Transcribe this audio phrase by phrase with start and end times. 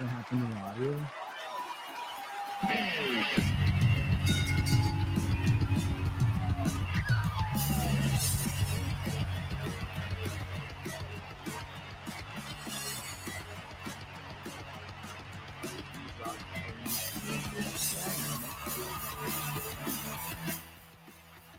[0.00, 0.96] What happened to the audio?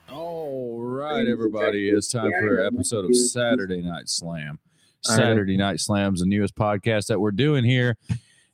[0.09, 1.89] All right, everybody.
[1.89, 4.57] It's time for an episode of Saturday Night Slam.
[5.03, 7.97] Saturday Night Slam's the newest podcast that we're doing here.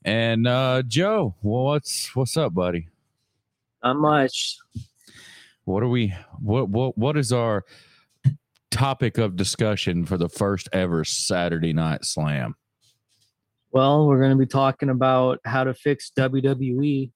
[0.08, 2.88] And uh Joe, well, what's what's up, buddy?
[3.84, 4.58] Not much.
[5.66, 7.66] What are we what what what is our
[8.72, 12.56] topic of discussion for the first ever Saturday Night Slam?
[13.72, 17.12] Well, we're going to be talking about how to fix WWE,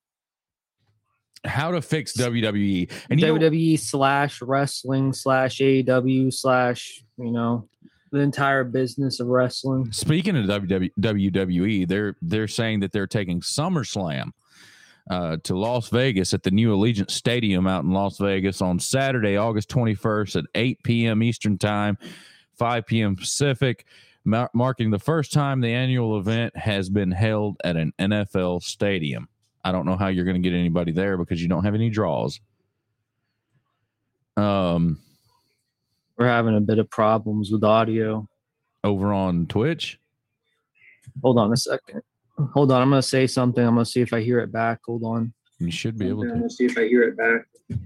[1.45, 2.92] How to fix WWE.
[3.09, 7.69] And you know- WWE slash wrestling slash AEW slash, you know,
[8.12, 9.92] the entire business of wrestling.
[9.92, 14.31] Speaking of WWE, they're they're saying that they're taking SummerSlam
[15.09, 19.38] uh, to Las Vegas at the new Allegiant Stadium out in Las Vegas on Saturday,
[19.38, 21.23] August 21st at 8 p.m.
[21.23, 21.98] Eastern Time,
[22.58, 23.16] 5 p.m.
[23.16, 23.86] Pacific,
[24.25, 29.28] mar- marking the first time the annual event has been held at an NFL stadium.
[29.64, 31.90] I don't know how you're going to get anybody there because you don't have any
[31.90, 32.40] draws.
[34.38, 35.00] Um,
[36.22, 38.27] We're having a bit of problems with audio.
[38.83, 40.00] over on Twitch.
[41.23, 42.03] Hold on a second.
[42.53, 42.80] Hold on.
[42.80, 43.66] I'm going to say something.
[43.66, 44.81] I'm going to see if I hear it back.
[44.86, 45.33] Hold on.
[45.58, 46.50] You should be able I'm to.
[46.52, 47.80] see if I hear it back.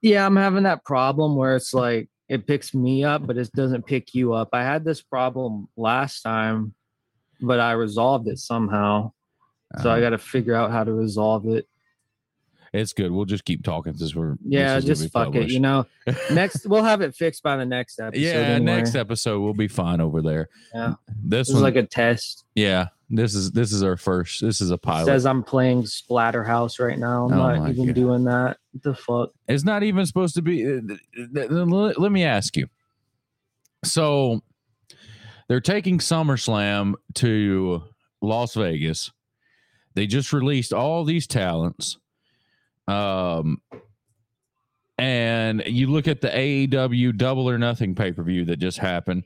[0.00, 3.84] Yeah, I'm having that problem where it's like it picks me up, but it doesn't
[3.84, 4.50] pick you up.
[4.52, 6.74] I had this problem last time,
[7.40, 9.10] but I resolved it somehow.
[9.82, 11.66] So I Uh, got to figure out how to resolve it.
[12.72, 13.10] It's good.
[13.12, 15.50] We'll just keep talking since we're Yeah, just fuck it.
[15.50, 15.86] You know,
[16.32, 18.20] next we'll have it fixed by the next episode.
[18.22, 18.76] yeah, anyway.
[18.76, 20.48] next episode we'll be fine over there.
[20.74, 20.94] Yeah.
[21.22, 22.44] This, This is like a test.
[22.54, 24.40] yeah, this is this is our first.
[24.40, 25.04] This is a pilot.
[25.04, 27.26] Says I'm playing Splatterhouse right now.
[27.26, 27.94] I'm Oh not even God.
[27.94, 28.56] doing that.
[28.72, 29.30] What the fuck?
[29.48, 30.64] it's not even supposed to be.
[30.66, 32.68] uh, let me ask you.
[33.84, 34.40] So,
[35.48, 37.82] they're taking SummerSlam to
[38.22, 39.10] Las Vegas.
[39.94, 41.98] They just released all these talents.
[42.88, 43.60] Um,
[44.98, 49.24] and you look at the AEW Double or Nothing pay per view that just happened.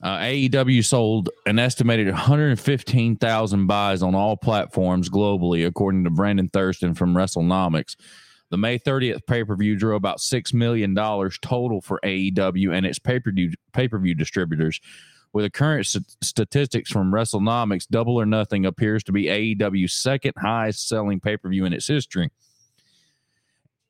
[0.00, 6.94] Uh, AEW sold an estimated 115,000 buys on all platforms globally, according to Brandon Thurston
[6.94, 7.96] from WrestleNomics.
[8.50, 12.98] The May 30th pay per view drew about $6 million total for AEW and its
[12.98, 14.80] pay per view distributors.
[15.32, 20.32] With the current st- statistics from WrestleNomics, Double or Nothing appears to be AEW's second
[20.38, 22.30] highest selling pay per view in its history.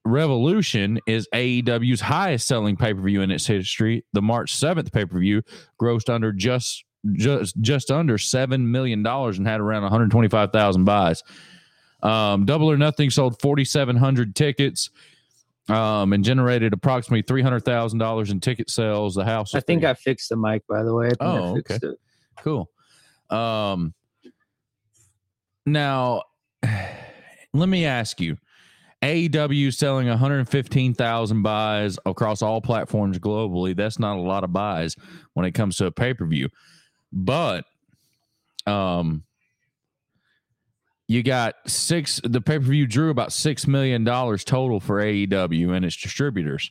[0.09, 4.05] Revolution is AEW's highest selling pay per view in its history.
[4.13, 5.43] The March 7th pay per view
[5.81, 11.23] grossed under just just just under seven million dollars and had around 125,000 buys.
[12.03, 14.91] Um, Double or Nothing sold 4,700 tickets
[15.69, 19.15] um, and generated approximately $300,000 in ticket sales.
[19.15, 21.07] The house, I think I fixed the mic, by the way.
[21.07, 21.99] I think Oh, I fixed it.
[22.41, 22.71] cool.
[23.31, 23.95] Um,
[25.67, 26.23] now,
[27.53, 28.37] let me ask you
[29.03, 33.77] AEW selling 115,000 buys across all platforms globally.
[33.77, 34.97] That's not a lot of buys
[35.35, 36.49] when it comes to a pay per view.
[37.13, 37.65] But,
[38.67, 39.25] um,
[41.07, 45.85] you got six, the pay per view drew about $6 million total for AEW and
[45.85, 46.71] its distributors.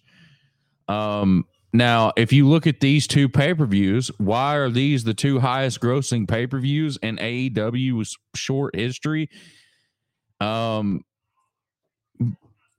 [0.87, 5.13] Um, now, if you look at these two pay per views, why are these the
[5.13, 9.29] two highest grossing pay per views in AEW's short history?
[10.39, 11.03] Um,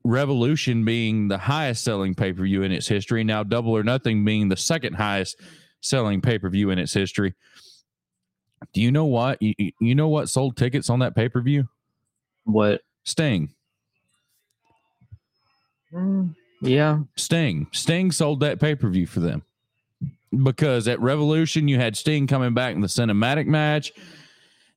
[0.04, 3.24] Revolution being the highest selling pay per view in its history.
[3.24, 5.40] Now, Double or Nothing being the second highest
[5.80, 7.34] selling pay per view in its history.
[8.72, 9.40] Do you know what?
[9.42, 11.68] You, you- know what sold tickets on that pay per view?
[12.44, 12.80] What?
[13.04, 13.50] Sting.
[15.92, 17.00] Mm, yeah.
[17.16, 17.66] Sting.
[17.72, 19.42] Sting sold that pay per view for them
[20.44, 23.92] because at Revolution you had Sting coming back in the cinematic match,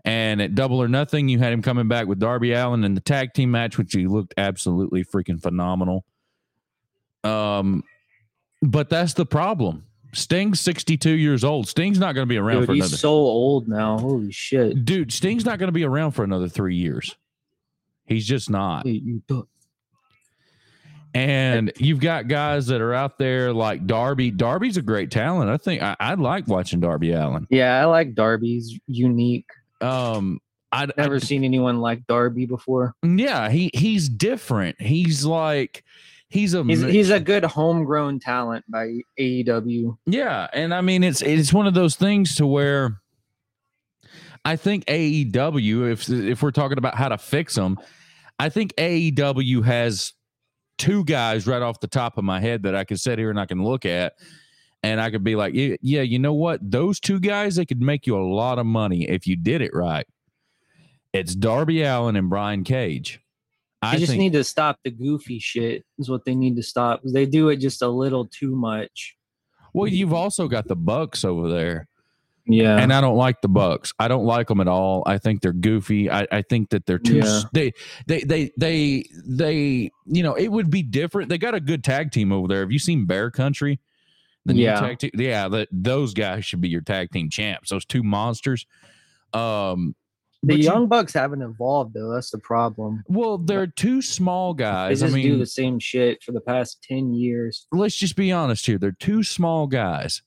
[0.06, 3.01] and at Double or Nothing you had him coming back with Darby Allin in the
[3.01, 6.03] tag team match, which he looked absolutely freaking phenomenal.
[7.24, 7.83] Um,
[8.62, 9.86] but that's the problem.
[10.13, 11.68] Sting's sixty two years old.
[11.68, 12.98] Sting's not going to be around Dude, for he's another.
[12.98, 13.98] so old now.
[13.98, 14.83] Holy shit.
[14.83, 17.15] Dude, Sting's not going to be around for another three years.
[18.06, 18.86] He's just not.
[18.86, 19.48] You- you do-
[21.13, 24.31] And you've got guys that are out there like Darby.
[24.31, 25.50] Darby's a great talent.
[25.50, 27.48] I think I, I like watching Darby Allin.
[27.50, 29.50] Yeah, I like Darby's unique.
[29.81, 30.39] Um,
[30.72, 32.94] I Never seen anyone like Darby before.
[33.04, 34.80] yeah, he he's different.
[34.81, 35.83] He's like
[36.30, 39.98] he's a He's he's a good homegrown talent by AEW.
[40.06, 43.01] yeah, and I mean it's it's one of those things to where
[44.45, 47.77] I think AEW, if if we're talking about how to fix them,
[48.39, 50.13] I think AEW has
[50.77, 53.39] two guys right off the top of my head that I can sit here and
[53.39, 54.13] I can look at,
[54.83, 56.60] and I could be like, yeah, you know what?
[56.62, 59.72] Those two guys, they could make you a lot of money if you did it
[59.74, 60.07] right.
[61.13, 63.19] It's Darby Allin and Brian Cage.
[63.81, 65.83] I just think, need to stop the goofy shit.
[65.98, 67.01] Is what they need to stop.
[67.04, 69.16] They do it just a little too much.
[69.74, 71.88] Well, you've also got the Bucks over there.
[72.45, 72.77] Yeah.
[72.77, 73.94] And I don't like the Bucks.
[74.00, 75.04] I don't like them at all.
[75.06, 76.10] I think they're goofy.
[76.10, 77.42] I, I think that they're too yeah.
[77.54, 77.72] they,
[78.07, 81.30] they they they they you know, it would be different.
[81.30, 82.62] They got a good tag team over there.
[82.62, 83.80] Have you seen Bear Country?
[84.46, 84.80] The yeah.
[84.80, 85.12] tag team?
[85.14, 87.70] Yeah, that those guys should be your tag team champs.
[87.70, 88.66] Those two monsters.
[89.34, 89.96] Um
[90.44, 92.12] the Young you, Bucks haven't evolved though.
[92.12, 93.04] That's the problem.
[93.08, 95.00] Well, they're two small guys.
[95.00, 97.68] They just I mean, do the same shit for the past ten years.
[97.72, 98.80] Let's just be honest here.
[98.80, 100.24] They're two small guys.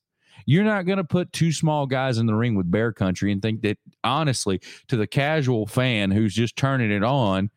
[0.47, 3.41] You're not going to put two small guys in the ring with Bear Country and
[3.41, 7.51] think that, honestly, to the casual fan who's just turning it on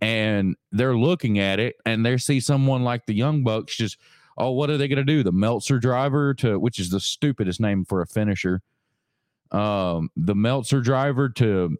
[0.00, 3.98] and they're looking at it and they see someone like the Young Bucks just,
[4.38, 5.22] oh, what are they going to do?
[5.22, 8.62] The Meltzer driver to, which is the stupidest name for a finisher.
[9.50, 11.76] Um, the Meltzer driver to,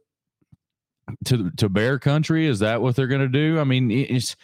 [1.24, 2.46] to, to Bear Country.
[2.46, 3.58] Is that what they're going to do?
[3.58, 4.36] I mean, it's,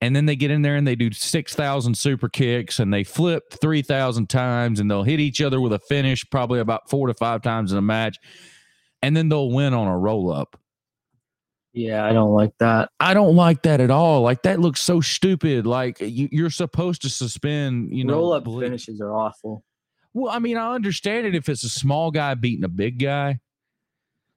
[0.00, 3.52] and then they get in there and they do 6,000 super kicks and they flip
[3.52, 7.42] 3,000 times and they'll hit each other with a finish probably about four to five
[7.42, 8.18] times in a match.
[9.00, 10.58] And then they'll win on a roll up.
[11.72, 12.90] Yeah, I don't like that.
[13.00, 14.20] I don't like that at all.
[14.20, 15.66] Like that looks so stupid.
[15.66, 19.64] Like you, are supposed to suspend, you know, roll up finishes are awful.
[20.12, 23.40] Well, I mean, I understand it if it's a small guy beating a big guy.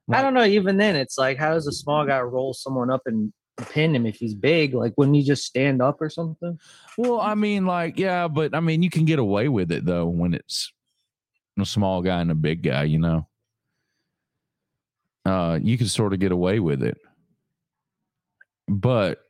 [0.08, 0.44] Like, I don't know.
[0.44, 4.06] Even then, it's like, how does a small guy roll someone up and pin him
[4.06, 4.74] if he's big.
[4.74, 6.58] Like, wouldn't he just stand up or something?
[6.96, 10.06] Well, I mean, like, yeah, but I mean, you can get away with it though
[10.06, 10.72] when it's
[11.58, 13.26] a small guy and a big guy, you know.
[15.24, 16.98] Uh, you can sort of get away with it.
[18.68, 19.20] But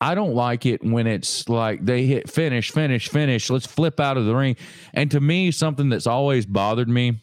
[0.00, 3.48] I don't like it when it's like they hit finish, finish, finish.
[3.48, 4.56] Let's flip out of the ring.
[4.92, 7.22] And to me, something that's always bothered me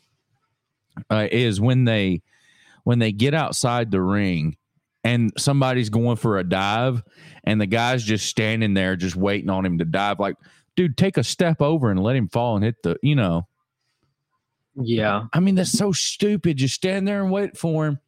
[1.10, 2.22] uh, is when they
[2.84, 4.56] when they get outside the ring
[5.04, 7.04] and somebody's going for a dive
[7.44, 10.36] and the guy's just standing there just waiting on him to dive like
[10.76, 13.48] dude take a step over and let him fall and hit the you know
[14.76, 18.00] yeah i mean that's so stupid just stand there and wait for him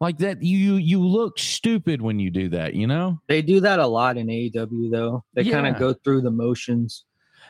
[0.00, 3.78] like that you you look stupid when you do that you know they do that
[3.78, 5.52] a lot in aew though they yeah.
[5.52, 7.04] kind of go through the motions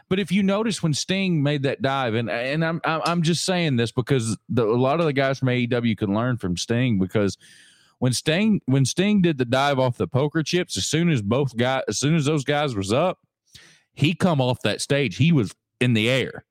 [0.08, 3.76] but if you notice when Sting made that dive, and and I'm I'm just saying
[3.76, 7.37] this because the, a lot of the guys from AEW can learn from Sting because
[7.98, 11.56] when Sting when Sting did the dive off the poker chips, as soon as both
[11.56, 13.19] guys as soon as those guys was up,
[13.94, 15.16] he come off that stage.
[15.16, 16.44] He was in the air.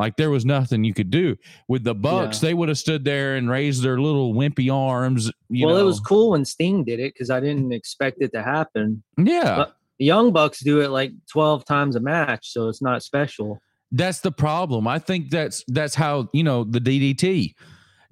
[0.00, 1.36] Like there was nothing you could do
[1.68, 2.42] with the Bucks.
[2.42, 2.48] Yeah.
[2.48, 5.30] They would have stood there and raised their little wimpy arms.
[5.50, 5.80] well, know.
[5.80, 9.02] it was cool when Sting did it because I didn't expect it to happen.
[9.18, 13.58] Yeah, but Young Bucks do it like twelve times a match, so it's not special.
[13.92, 14.88] That's the problem.
[14.88, 17.54] I think that's that's how you know the DDT.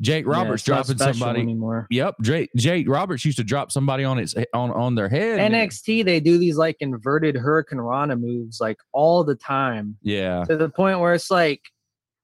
[0.01, 1.87] Jake Roberts yeah, dropping somebody anymore.
[1.91, 5.41] Yep, Jake Jake Roberts used to drop somebody on its on on their head.
[5.53, 9.97] NXT they do these like inverted hurricanrana moves like all the time.
[10.03, 11.63] Yeah, to the point where it's like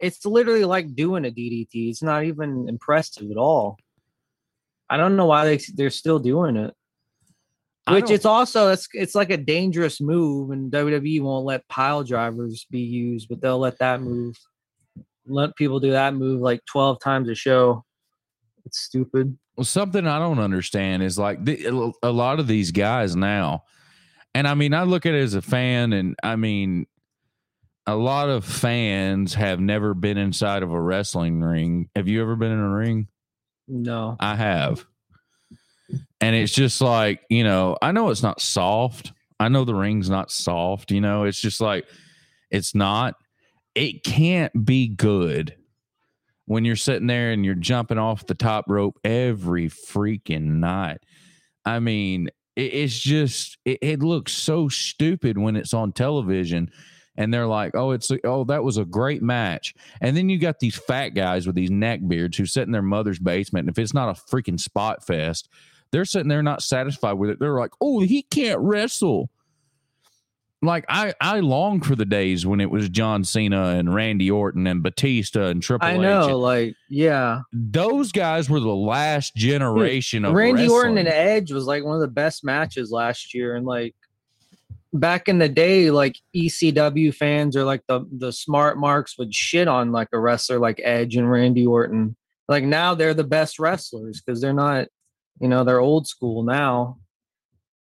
[0.05, 1.89] it's literally like doing a DDT.
[1.89, 3.79] It's not even impressive at all.
[4.91, 6.75] I don't know why they they're still doing it.
[7.89, 12.67] Which it's also it's it's like a dangerous move, and WWE won't let pile drivers
[12.71, 14.37] be used, but they'll let that move
[15.27, 17.83] let people do that move like 12 times a show.
[18.67, 19.39] It's stupid.
[19.57, 23.65] Well, something I don't understand is like the, a lot of these guys now,
[24.35, 26.87] and I mean, I look at it as a fan, and I mean,
[27.87, 31.89] a lot of fans have never been inside of a wrestling ring.
[31.95, 33.09] Have you ever been in a ring?
[33.69, 34.85] No, I have.
[36.21, 39.13] And it's just like, you know, I know it's not soft.
[39.39, 41.87] I know the ring's not soft, you know, it's just like,
[42.51, 43.17] it's not
[43.75, 45.57] it can't be good
[46.47, 50.99] when you're sitting there and you're jumping off the top rope every freaking night.
[51.65, 56.71] I mean, it, it's just it, it, looks so stupid when it's on television
[57.17, 60.61] and they're like, "Oh, it's oh that was a great match." And then you got
[60.61, 63.79] these fat guys with these neck beards who sit in their mother's basement and if
[63.79, 65.49] it's not a freaking spot fest,
[65.91, 67.39] they're sitting there not satisfied with it.
[67.39, 69.31] They're like, "Oh, he can't wrestle."
[70.65, 74.67] like I I long for the days when it was John Cena and Randy Orton
[74.67, 76.01] and Batista and Triple I H.
[76.01, 79.41] know, like yeah, those guys were the last hmm.
[79.41, 80.77] generation Dude, of Randy wrestling.
[80.77, 83.95] Orton and Edge was like one of the best matches last year, and like
[84.95, 89.69] back in the day, like ECW fans or like the the smart marks would shit
[89.69, 92.17] on like a wrestler like Edge and Randy Orton.
[92.49, 94.89] like now they're the best wrestlers because they're not,
[95.41, 96.99] you know, they're old school now.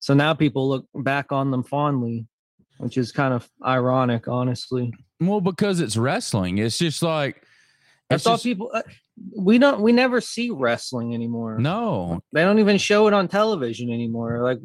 [0.01, 2.27] So now people look back on them fondly,
[2.79, 4.93] which is kind of ironic, honestly.
[5.21, 6.59] Well, because it's wrestling.
[6.59, 7.43] It's just like
[8.11, 8.71] it's all just- people.
[8.73, 8.83] Uh,
[9.35, 9.81] we don't.
[9.81, 11.59] We never see wrestling anymore.
[11.59, 14.43] No, They don't even show it on television anymore.
[14.43, 14.59] Like,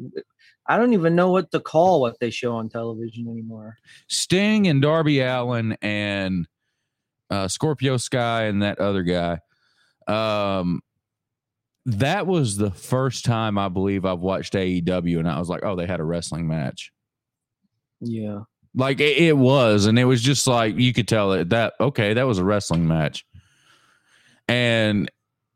[0.66, 3.78] I don't even know what to call what they show on television anymore.
[4.08, 6.46] Sting and Darby Allin and
[7.30, 9.38] uh, Scorpio Sky and that other guy.
[10.06, 10.80] Um,
[11.86, 15.74] that was the first time I believe I've watched AEW, and I was like, oh,
[15.74, 16.92] they had a wrestling match.
[18.00, 18.40] Yeah.
[18.74, 22.14] Like it, it was, and it was just like you could tell it that okay,
[22.14, 23.26] that was a wrestling match.
[24.48, 25.10] And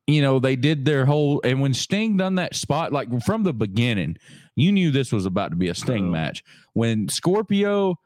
[0.06, 3.52] you know, they did their whole and when Sting done that spot, like from the
[3.52, 4.16] beginning,
[4.54, 6.10] you knew this was about to be a Sting Oh.
[6.10, 6.42] match.
[6.74, 7.98] When Scorpio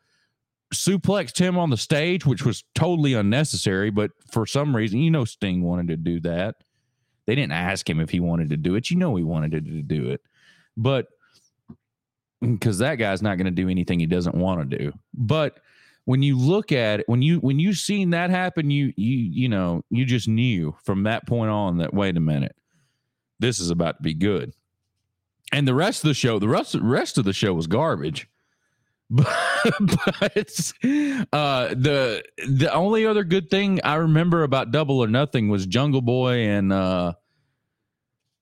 [0.73, 5.25] suplexed him on the stage, which was totally unnecessary, but for some reason, you know
[5.25, 6.57] Sting wanted to do that.
[7.27, 8.91] They didn't ask him if he wanted to do it.
[8.91, 10.21] You know he wanted to do it.
[10.77, 11.07] But
[12.41, 14.93] because that guy's not going to do anything he doesn't want to do.
[15.13, 15.59] But
[16.05, 19.49] when you look at it, when you when you seen that happen, you you you
[19.49, 22.57] know you just knew from that point on that wait a minute,
[23.39, 24.53] this is about to be good.
[25.53, 28.29] And the rest of the show, the rest rest of the show was garbage.
[29.13, 29.27] But,
[29.81, 30.73] but
[31.33, 36.01] uh, the the only other good thing I remember about Double or Nothing was Jungle
[36.01, 37.15] Boy and uh,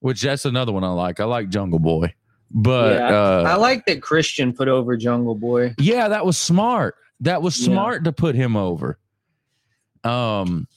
[0.01, 1.19] which that's another one I like.
[1.19, 2.13] I like Jungle Boy,
[2.51, 5.73] but Yeah, uh, I like that Christian put over Jungle Boy.
[5.79, 6.93] yeah, that was smart.
[7.21, 7.73] That was Yeah.
[7.73, 8.97] smart to put him over.
[10.03, 10.67] Um,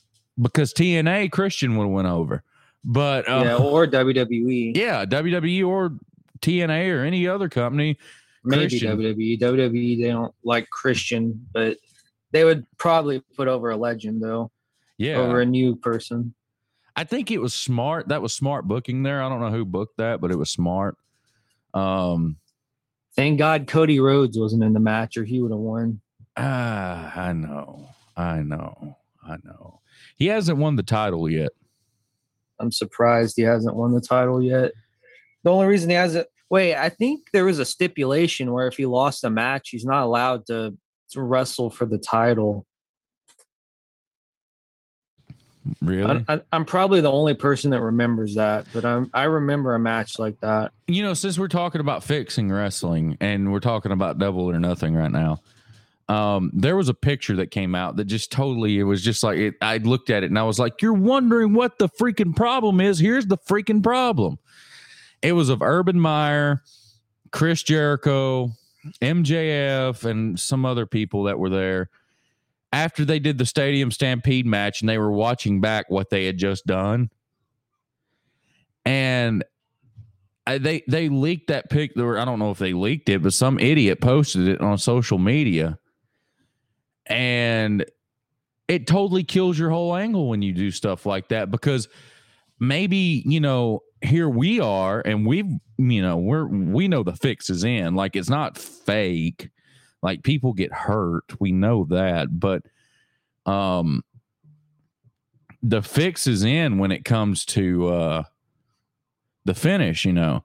[0.40, 2.42] because TNA Christian would have went over,
[2.84, 4.72] but uh, yeah, or WWE.
[4.76, 5.96] yeah, WWE or
[6.40, 7.96] TNA or any other company.
[8.44, 8.98] Maybe Christian.
[8.98, 9.38] WWE.
[9.40, 11.76] WWE, they don't like Christian, but
[12.32, 14.50] they would probably put over a legend though,
[14.98, 16.34] Yeah, over a new person.
[16.96, 18.08] I think it was smart.
[18.08, 19.22] That was smart booking there.
[19.22, 20.96] I don't know who booked that, but it was smart.
[21.74, 22.36] Um,
[23.14, 26.00] Thank God Cody Rhodes wasn't in the match, or he would have won.
[26.36, 29.80] Ah, I know, I know, I know.
[30.16, 31.52] He hasn't won the title yet.
[32.58, 34.72] I'm surprised he hasn't won the title yet.
[35.42, 38.84] The only reason he hasn't wait, I think there was a stipulation where if he
[38.84, 40.76] lost a match, he's not allowed to,
[41.12, 42.66] to wrestle for the title.
[45.80, 46.22] Really?
[46.28, 50.18] I, I'm probably the only person that remembers that, but I'm I remember a match
[50.18, 50.72] like that.
[50.86, 54.94] you know, since we're talking about fixing wrestling and we're talking about double or nothing
[54.94, 55.40] right now,
[56.08, 59.38] um, there was a picture that came out that just totally, it was just like,
[59.38, 62.80] it, I looked at it and I was like, you're wondering what the freaking problem
[62.80, 62.98] is.
[62.98, 64.38] Here's the freaking problem.
[65.22, 66.62] It was of Urban Meyer,
[67.30, 68.50] Chris Jericho,
[69.00, 71.88] MJF, and some other people that were there
[72.72, 76.38] after they did the Stadium Stampede match and they were watching back what they had
[76.38, 77.10] just done.
[78.84, 79.44] And
[80.46, 81.92] they they leaked that pic.
[81.96, 85.78] I don't know if they leaked it, but some idiot posted it on social media,
[87.06, 87.84] and
[88.68, 91.88] it totally kills your whole angle when you do stuff like that because
[92.58, 97.50] maybe you know here we are and we've you know we're we know the fix
[97.50, 97.94] is in.
[97.94, 99.50] Like it's not fake.
[100.02, 101.24] Like people get hurt.
[101.40, 102.28] We know that.
[102.38, 102.62] But
[103.46, 104.02] um
[105.62, 108.22] the fix is in when it comes to uh
[109.44, 110.44] the finish, you know.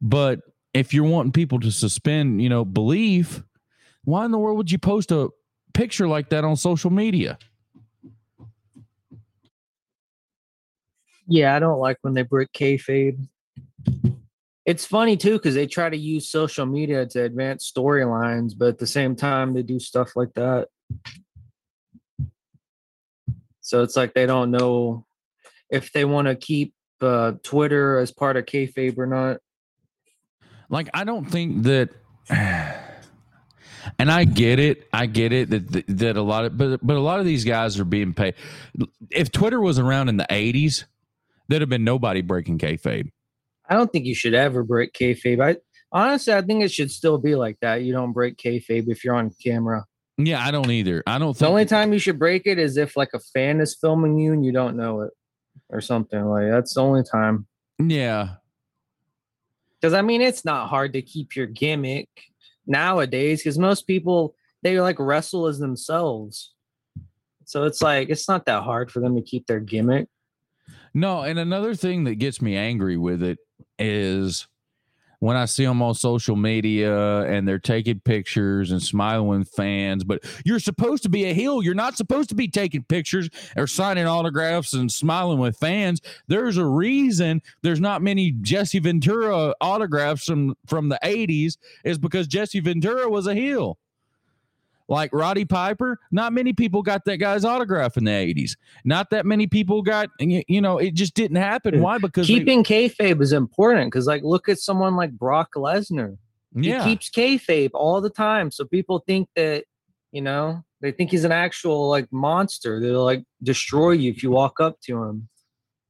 [0.00, 0.40] But
[0.74, 3.42] if you're wanting people to suspend, you know, belief,
[4.04, 5.28] why in the world would you post a
[5.72, 7.38] picture like that on social media?
[11.26, 13.26] Yeah, I don't like when they break kayfabe.
[14.64, 18.78] It's funny too because they try to use social media to advance storylines, but at
[18.78, 20.68] the same time they do stuff like that.
[23.60, 25.06] So it's like they don't know
[25.70, 29.38] if they want to keep uh, Twitter as part of kayfabe or not.
[30.68, 31.90] Like, I don't think that.
[33.98, 34.88] And I get it.
[34.92, 37.78] I get it that that, a lot of but but a lot of these guys
[37.78, 38.34] are being paid.
[39.10, 40.84] If Twitter was around in the '80s,
[41.48, 43.10] there'd have been nobody breaking kayfabe.
[43.68, 45.42] I don't think you should ever break kayfabe.
[45.42, 45.56] I
[45.90, 47.82] honestly, I think it should still be like that.
[47.82, 49.84] You don't break kayfabe if you're on camera.
[50.18, 51.02] Yeah, I don't either.
[51.06, 53.74] I don't The only time you should break it is if like a fan is
[53.74, 55.10] filming you and you don't know it
[55.70, 57.46] or something like that's the only time.
[57.78, 58.34] Yeah,
[59.80, 62.08] Because I mean, it's not hard to keep your gimmick
[62.66, 66.52] nowadays because most people they like wrestle as themselves.
[67.44, 70.08] So it's like it's not that hard for them to keep their gimmick.
[70.94, 73.38] No, and another thing that gets me angry with it
[73.78, 74.46] is
[75.22, 80.02] when I see them on social media and they're taking pictures and smiling with fans,
[80.02, 81.62] but you're supposed to be a heel.
[81.62, 86.00] You're not supposed to be taking pictures or signing autographs and smiling with fans.
[86.26, 92.26] There's a reason there's not many Jesse Ventura autographs from from the 80s is because
[92.26, 93.78] Jesse Ventura was a heel
[94.92, 98.52] like Roddy Piper, not many people got that guy's autograph in the 80s.
[98.84, 101.80] Not that many people got, you know, it just didn't happen.
[101.80, 101.98] Why?
[101.98, 106.18] Because keeping they, kayfabe is important because, like, look at someone like Brock Lesnar.
[106.54, 106.84] Yeah.
[106.84, 108.50] He keeps kayfabe all the time.
[108.50, 109.64] So people think that,
[110.12, 112.78] you know, they think he's an actual, like, monster.
[112.78, 115.28] They'll, like, destroy you if you walk up to him.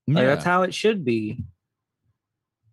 [0.07, 0.35] Like, yeah.
[0.35, 1.43] that's how it should be.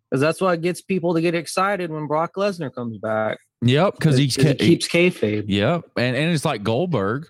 [0.09, 3.39] Because that's what gets people to get excited when Brock Lesnar comes back.
[3.61, 5.45] Yep, because he, he keeps kayfabe.
[5.47, 7.27] Yep, and and it's like Goldberg.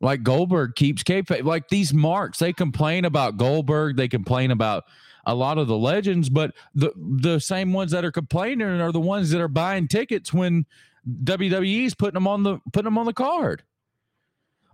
[0.00, 1.44] Like Goldberg keeps kayfabe.
[1.44, 3.96] Like these marks, they complain about Goldberg.
[3.96, 4.84] They complain about
[5.24, 9.00] a lot of the legends, but the the same ones that are complaining are the
[9.00, 10.66] ones that are buying tickets when
[11.24, 13.62] WWE's putting them on the putting them on the card.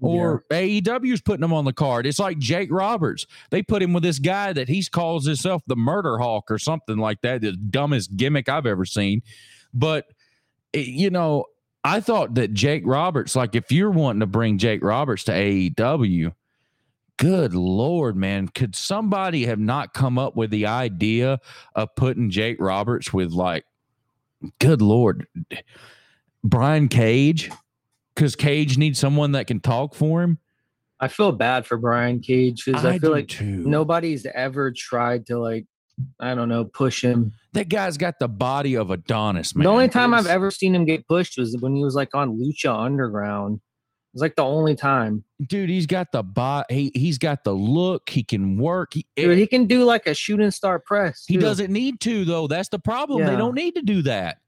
[0.00, 0.62] Or yeah.
[0.62, 2.06] AEW's putting them on the card.
[2.06, 3.24] It's like Jake Roberts.
[3.50, 6.96] They put him with this guy that he calls himself the Murder Hawk or something
[6.96, 7.40] like that.
[7.40, 9.22] The dumbest gimmick I've ever seen.
[9.72, 10.06] But
[10.74, 11.46] Eh, you know,
[11.84, 16.32] I thought that Jake Roberts, like if you're wanting to bring Jake Roberts to AEW,
[17.16, 21.40] good lord, man, could somebody have not come up with the idea
[21.74, 23.64] of putting Jake Roberts with like,
[24.58, 25.26] good lord,
[26.44, 27.50] Brian Cage?
[28.14, 30.38] Because Cage needs someone that can talk for him.
[31.00, 33.44] I feel bad for Brian Cage because I, I, feel like too.
[33.44, 35.66] nobody's ever tried to like
[36.18, 37.32] I don't know, push him.
[37.52, 39.64] That guy's got the body of Adonis, man.
[39.64, 42.38] The only time I've ever seen him get pushed was when he was like on
[42.38, 43.60] Lucha Underground.
[44.14, 45.24] It's like the only time.
[45.46, 46.74] Dude, he's got the body.
[46.74, 48.10] He, he's got the look.
[48.10, 48.92] He can work.
[48.92, 51.24] He, Dude, he can do like a shooting star press.
[51.24, 51.34] Too.
[51.34, 52.46] He doesn't need to, though.
[52.46, 53.20] That's the problem.
[53.20, 53.30] Yeah.
[53.30, 54.38] They don't need to do that.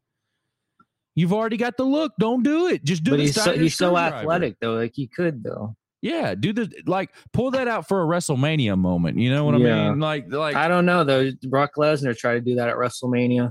[1.14, 2.12] You've already got the look.
[2.18, 2.85] Don't do it.
[2.85, 4.74] Just do but the he's so, he's so athletic, though.
[4.74, 5.76] Like he could, though.
[6.04, 9.18] Yeah, do the like pull that out for a WrestleMania moment.
[9.18, 9.86] You know what yeah.
[9.86, 10.00] I mean?
[10.00, 11.30] Like, like I don't know though.
[11.48, 13.50] Brock Lesnar tried to do that at WrestleMania,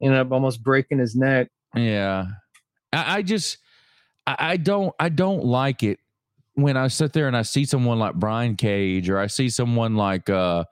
[0.00, 1.48] ended up almost breaking his neck.
[1.76, 2.28] Yeah,
[2.94, 3.58] I, I just
[4.26, 5.98] I, I don't I don't like it
[6.54, 9.96] when I sit there and I see someone like Brian Cage or I see someone
[9.96, 10.64] like uh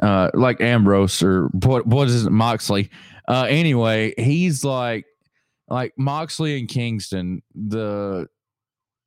[0.00, 2.88] uh like Ambrose or what what is it Moxley.
[3.28, 5.04] Uh anyway, he's like
[5.68, 8.26] like Moxley and Kingston, the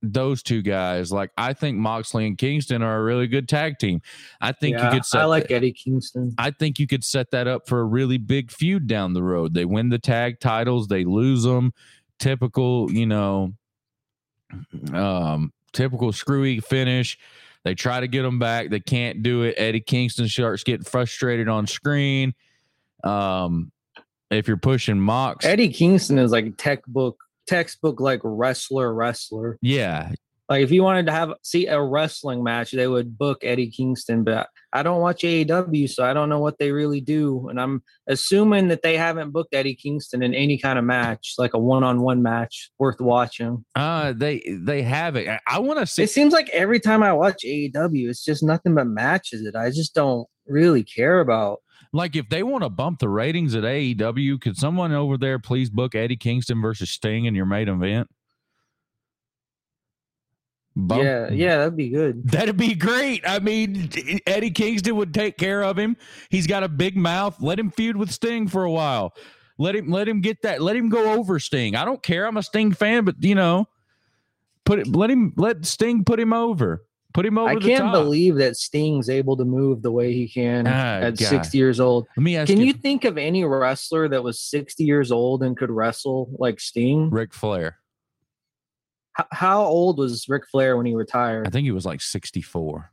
[0.02, 1.12] those two guys.
[1.12, 4.02] Like I think Moxley and Kingston are a really good tag team.
[4.40, 6.34] I think yeah, you could set I like Eddie Kingston.
[6.38, 9.54] I think you could set that up for a really big feud down the road.
[9.54, 11.74] They win the tag titles, they lose them.
[12.20, 13.54] Typical, you know,
[14.94, 17.18] um, typical screwy finish.
[17.64, 18.70] They try to get them back.
[18.70, 19.56] They can't do it.
[19.58, 22.34] Eddie Kingston starts getting frustrated on screen.
[23.04, 23.72] Um,
[24.32, 29.58] if you're pushing Mox, Eddie Kingston is like textbook textbook like wrestler wrestler.
[29.62, 30.12] Yeah.
[30.52, 34.26] Like if you wanted to have see a wrestling match, they would book Eddie Kingston,
[34.26, 37.48] but I don't watch AEW, so I don't know what they really do.
[37.48, 41.54] And I'm assuming that they haven't booked Eddie Kingston in any kind of match, like
[41.54, 43.64] a one-on-one match worth watching.
[43.76, 45.40] Uh they they have it.
[45.48, 46.04] I want to see.
[46.04, 49.70] It seems like every time I watch AEW, it's just nothing but matches that I
[49.70, 51.60] just don't really care about.
[51.94, 55.70] Like if they want to bump the ratings at AEW, could someone over there please
[55.70, 58.10] book Eddie Kingston versus Sting in your main event?
[60.74, 61.04] Bump.
[61.04, 62.24] Yeah, yeah, that'd be good.
[62.32, 63.28] That'd be great.
[63.28, 63.90] I mean,
[64.26, 65.98] Eddie Kingston would take care of him.
[66.30, 67.42] He's got a big mouth.
[67.42, 69.14] Let him feud with Sting for a while.
[69.58, 70.62] Let him let him get that.
[70.62, 71.76] Let him go over Sting.
[71.76, 72.26] I don't care.
[72.26, 73.68] I'm a Sting fan, but you know,
[74.64, 74.88] put it.
[74.88, 76.86] Let him let Sting put him over.
[77.14, 77.50] Put him over.
[77.50, 77.94] I can't top.
[77.94, 81.28] believe that Sting's able to move the way he can ah, at God.
[81.28, 82.08] 60 years old.
[82.16, 85.44] Let me ask can you, you think of any wrestler that was 60 years old
[85.44, 87.10] and could wrestle like Sting?
[87.10, 87.78] Ric Flair.
[89.14, 91.48] How, how old was Ric Flair when he retired?
[91.48, 92.92] I think he was like 64.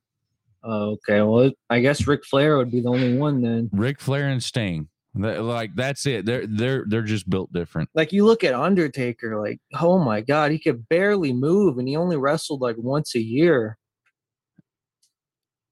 [0.64, 1.22] Oh, okay.
[1.22, 3.70] Well, I guess Ric Flair would be the only one then.
[3.72, 4.88] Ric Flair and Sting.
[5.14, 6.26] Like that's it.
[6.26, 7.88] They're they're they're just built different.
[7.94, 11.96] Like you look at Undertaker, like oh my god, he could barely move, and he
[11.96, 13.78] only wrestled like once a year.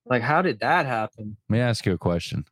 [0.09, 1.37] Like, how did that happen?
[1.49, 2.45] Let me ask you a question.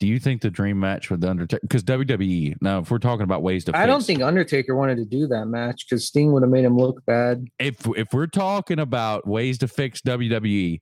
[0.00, 1.60] Do you think the dream match with the Undertaker?
[1.62, 2.56] Because WWE.
[2.60, 5.46] Now, if we're talking about ways to, I don't think Undertaker wanted to do that
[5.46, 7.48] match because Sting would have made him look bad.
[7.58, 10.80] If if we're talking about ways to fix WWE,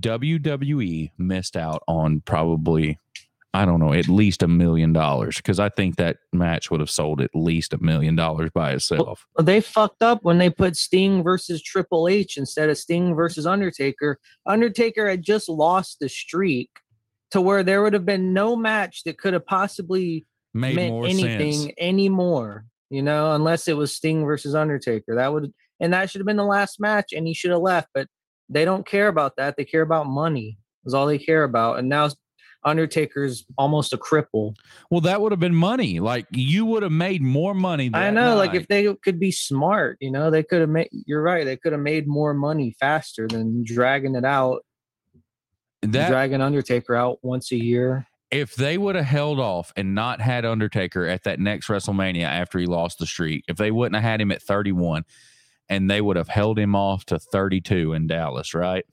[0.00, 2.98] WWE missed out on probably
[3.54, 6.90] I don't know, at least a million dollars because I think that match would have
[6.90, 9.26] sold at least a million dollars by itself.
[9.36, 13.46] Well, they fucked up when they put Sting versus Triple H instead of Sting versus
[13.46, 14.18] Undertaker.
[14.46, 16.70] Undertaker had just lost the streak
[17.30, 21.06] to where there would have been no match that could have possibly Made meant more
[21.06, 21.72] anything sense.
[21.78, 22.64] anymore.
[22.88, 26.36] You know, unless it was Sting versus Undertaker, that would and that should have been
[26.36, 27.88] the last match, and he should have left.
[27.92, 28.06] But
[28.48, 29.56] they don't care about that.
[29.56, 30.58] They care about money.
[30.84, 31.78] Is all they care about.
[31.78, 32.08] And now
[32.64, 34.54] Undertaker's almost a cripple.
[34.90, 35.98] Well, that would have been money.
[36.00, 37.90] Like you would have made more money.
[37.92, 40.88] I know, like if they could be smart, you know, they could have made.
[40.92, 41.44] You're right.
[41.44, 44.64] They could have made more money faster than dragging it out,
[45.82, 48.06] that dragging Undertaker out once a year.
[48.30, 52.58] if they would have held off and not had Undertaker at that next WrestleMania after
[52.58, 55.04] he lost the streak, if they wouldn't have had him at 31
[55.68, 58.84] and they would have held him off to 32 in Dallas, right?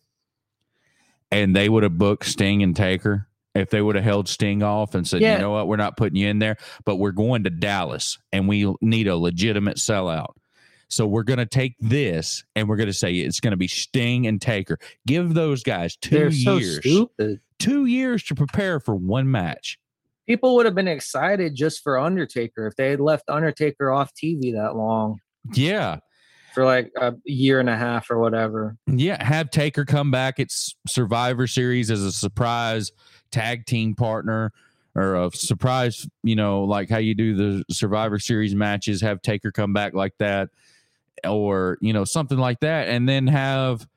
[1.31, 3.28] And they would have booked Sting and Taker.
[3.55, 5.33] If they would have held Sting off and said, Yeah.
[5.35, 8.47] you know what, we're not putting you in there, but we're going to Dallas and
[8.47, 10.33] we need a legitimate sellout.
[10.87, 13.67] So we're going to take this and we're going to say it's going to be
[13.67, 14.77] Sting and Taker.
[15.07, 16.77] Give those guys 2 They're so years.
[16.77, 17.39] stupid.
[17.57, 19.77] Two years to prepare for one match.
[20.27, 24.53] People would have been excited just for Undertaker if they had left Undertaker off TV
[24.53, 25.19] that long
[25.53, 25.97] Yeah.
[26.53, 28.77] for like a year and a half or whatever.
[28.87, 29.23] Yeah.
[29.23, 30.39] Have Taker come back.
[30.39, 32.91] It's Survivor Series as a surprise
[33.31, 34.51] tag team partner
[34.95, 39.51] or a surprise, you know, like how you do the Survivor Series matches, have Taker
[39.51, 40.49] come back like that
[41.27, 42.87] or, you know, something like that.
[42.87, 43.87] And then have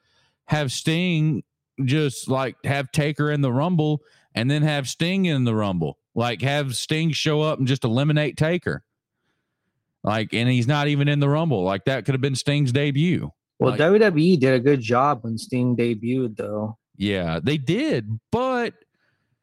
[0.47, 1.43] have Sting
[1.85, 4.03] just like have Taker in the Rumble
[4.35, 5.99] and then have Sting in the Rumble.
[6.15, 8.83] Like have Sting show up and just eliminate Taker.
[10.05, 11.63] Like, and he's not even in the Rumble.
[11.63, 13.31] Like that could have been Sting's debut.
[13.59, 18.75] Well, Like- WWE did a good job when Sting debuted, though, Yeah, they did, but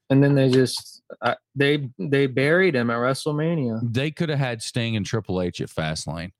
[0.10, 3.80] and then they just uh, they they buried him at WrestleMania.
[3.84, 6.32] they could have had Sting and Triple H at Fastlane,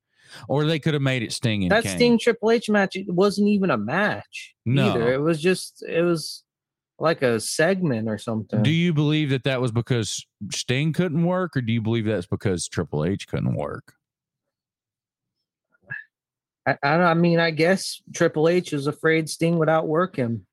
[0.48, 1.96] or they could have made it Sting and That Kane.
[1.96, 4.90] Sting Triple H match it wasn't even a match No.
[4.90, 5.14] either.
[5.14, 6.44] It was just it was
[7.02, 8.62] like a segment or something.
[8.62, 12.28] Do you believe that that was because Sting couldn't work, or do you believe that's
[12.28, 13.94] because Triple H couldn't work?
[16.66, 20.46] I, I, I mean, I guess Triple H was afraid Sting would outwork him.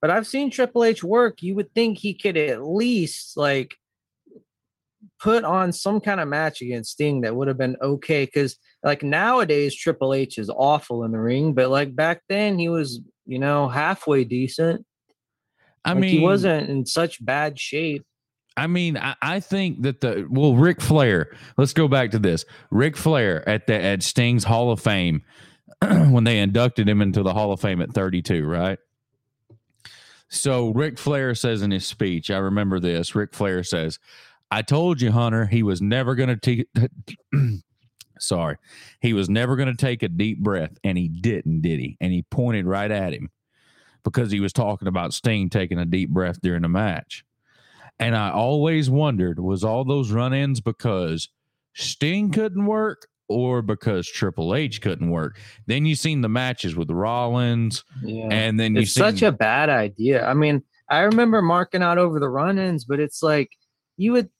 [0.00, 1.42] But I've seen Triple H work.
[1.42, 3.74] You would think he could at least like
[5.20, 8.24] put on some kind of match against Sting that would have been okay.
[8.24, 12.68] Because like nowadays, Triple H is awful in the ring, but like back then, he
[12.68, 14.84] was you know halfway decent.
[15.84, 18.04] I Like, mean, he wasn't in such bad shape.
[18.56, 21.36] I mean, I, I think that the well, Ric Flair.
[21.56, 22.44] Let's go back to this.
[22.70, 25.22] Ric Flair at the at Sting's Hall of Fame
[25.82, 28.78] when they inducted him into the Hall of Fame at 32, right?
[30.28, 33.14] So Ric Flair says in his speech, I remember this.
[33.14, 33.98] Ric Flair says,
[34.50, 36.66] "I told you, Hunter, he was never going to take."
[38.18, 38.56] Sorry,
[39.00, 41.96] he was never going to take a deep breath, and he didn't, did he?
[42.00, 43.30] And he pointed right at him
[44.04, 47.24] because he was talking about Sting taking a deep breath during the match.
[47.98, 51.28] And I always wondered was all those run ins because
[51.74, 55.38] Sting couldn't work or because Triple H couldn't work?
[55.66, 58.28] Then you seen the matches with Rollins, Yeah.
[58.30, 60.24] and then you it's seen, such a bad idea.
[60.26, 63.50] I mean, I remember marking out over the run-ins, but it's like
[63.96, 64.30] you would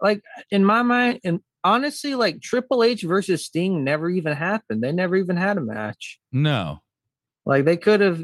[0.00, 4.82] like in my mind, and honestly, like Triple H versus Sting never even happened.
[4.82, 6.20] They never even had a match.
[6.32, 6.80] no.
[7.44, 8.22] Like they could have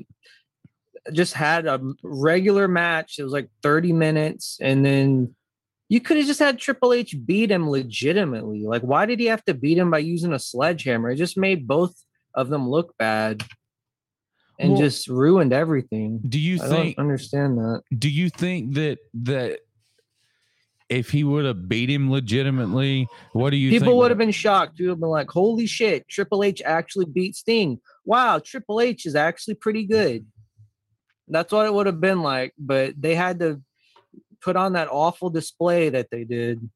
[1.13, 3.19] just had a regular match.
[3.19, 5.35] It was like 30 minutes, and then
[5.89, 8.65] you could have just had Triple H beat him legitimately.
[8.65, 11.11] Like, why did he have to beat him by using a sledgehammer?
[11.11, 11.95] It just made both
[12.35, 13.43] of them look bad
[14.59, 16.21] and Well, just ruined everything.
[16.29, 17.83] Do you I think don't understand that.
[17.97, 19.61] do you think that that
[20.89, 24.77] if he would have beat him legitimately, what do you People would have been shocked.
[24.77, 27.79] People would have been like, holy shit, Triple H actually beat Sting.
[28.05, 30.27] Wow, Triple H is actually pretty good.
[31.29, 32.55] That's what it would have been like.
[32.59, 33.61] But they had to
[34.43, 36.69] put on that awful display that they did.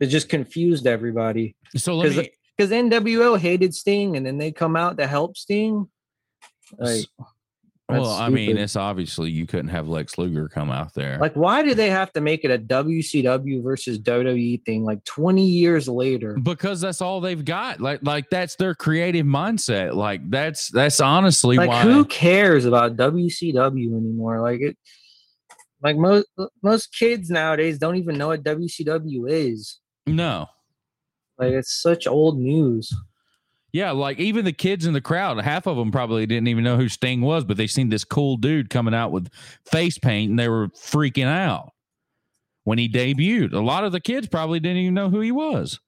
[0.00, 1.56] It just confused everybody.
[1.76, 5.36] so let 'cause me Because NWO hated Sting and then they come out to help
[5.36, 5.88] Sting.
[6.78, 7.06] Like,
[7.88, 11.16] well, that's I mean, it's obviously you couldn't have Lex Luger come out there.
[11.18, 15.46] like, why do they have to make it a WCW versus WWE thing like 20
[15.46, 16.36] years later?
[16.42, 17.80] because that's all they've got.
[17.80, 19.94] Like like that's their creative mindset.
[19.94, 24.40] Like that's that's honestly like why who cares about WCW anymore?
[24.42, 24.76] Like it
[25.82, 26.26] like most
[26.62, 29.78] most kids nowadays don't even know what WCW is.
[30.06, 30.46] no.
[31.38, 32.92] Like it's such old news.
[33.72, 36.76] Yeah, like even the kids in the crowd, half of them probably didn't even know
[36.76, 39.28] who Sting was, but they seen this cool dude coming out with
[39.64, 41.72] face paint and they were freaking out
[42.64, 43.52] when he debuted.
[43.52, 45.78] A lot of the kids probably didn't even know who he was.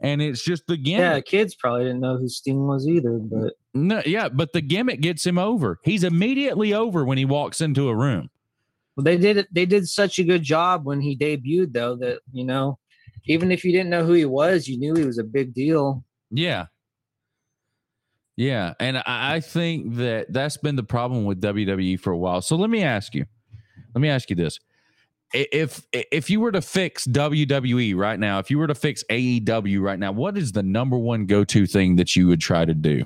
[0.00, 1.00] And it's just the gimmick.
[1.00, 5.00] Yeah, kids probably didn't know who Sting was either, but No, yeah, but the gimmick
[5.00, 5.78] gets him over.
[5.82, 8.28] He's immediately over when he walks into a room.
[8.96, 9.46] Well, they did.
[9.50, 12.78] They did such a good job when he debuted, though, that you know,
[13.26, 16.04] even if you didn't know who he was, you knew he was a big deal.
[16.30, 16.66] Yeah.
[18.36, 18.74] Yeah.
[18.80, 19.02] And I,
[19.34, 22.42] I think that that's been the problem with WWE for a while.
[22.42, 23.26] So let me ask you,
[23.94, 24.58] let me ask you this.
[25.32, 29.80] If if you were to fix WWE right now, if you were to fix AEW
[29.80, 32.74] right now, what is the number one go to thing that you would try to
[32.74, 33.04] do?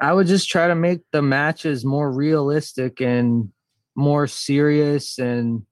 [0.00, 3.50] I would just try to make the matches more realistic and
[3.94, 5.62] more serious, and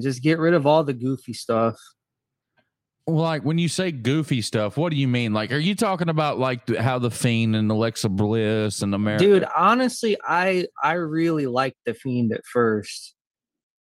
[0.00, 1.76] just get rid of all the goofy stuff.
[3.06, 5.34] Like when you say goofy stuff, what do you mean?
[5.34, 9.24] Like, are you talking about like how the Fiend and Alexa Bliss and America?
[9.24, 13.14] Dude, honestly, I I really liked the Fiend at first,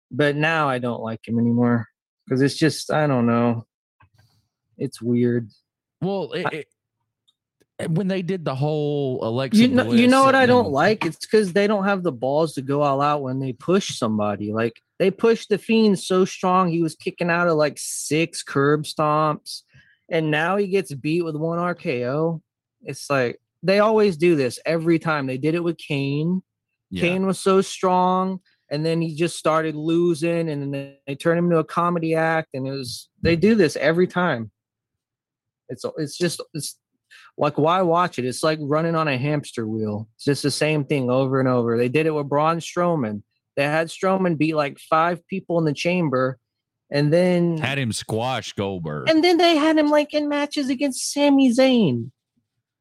[0.10, 1.86] but now I don't like him anymore
[2.26, 3.68] because it's just I don't know.
[4.80, 5.52] It's weird.
[6.02, 6.68] Well, it, it,
[7.88, 9.62] when they did the whole election.
[9.62, 11.06] You know, you know what I don't like?
[11.06, 14.52] It's because they don't have the balls to go all out when they push somebody.
[14.54, 18.84] Like they pushed the Fiend so strong, he was kicking out of like six curb
[18.84, 19.62] stomps,
[20.10, 22.42] and now he gets beat with one RKO.
[22.84, 25.28] It's like they always do this every time.
[25.28, 26.42] They did it with Kane.
[26.90, 27.02] Yeah.
[27.02, 31.46] Kane was so strong, and then he just started losing, and then they, turned him
[31.46, 34.52] into a comedy act, and it was they do this every time.
[35.70, 36.78] It's it's just it's
[37.38, 38.26] like why watch it?
[38.26, 40.08] It's like running on a hamster wheel.
[40.16, 41.78] It's just the same thing over and over.
[41.78, 43.24] They did it with Braun Strowman.
[43.56, 46.38] They had Strowman beat like five people in the chamber,
[46.92, 49.10] and then had him squash Goldberg.
[49.10, 52.12] and then they had him like in matches against Sami Zayn.